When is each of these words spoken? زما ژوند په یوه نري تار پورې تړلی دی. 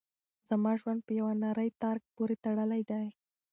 زما 0.49 0.71
ژوند 0.81 0.99
په 1.07 1.11
یوه 1.19 1.33
نري 1.43 1.69
تار 1.81 1.97
پورې 2.15 2.35
تړلی 2.43 2.81
دی. 2.91 3.07